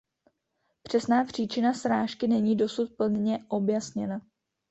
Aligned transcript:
Přesná 0.83 1.23
příčina 1.25 1.73
srážky 1.73 2.27
není 2.27 2.55
dosud 2.55 2.93
plně 2.97 3.45
objasněna. 3.47 4.21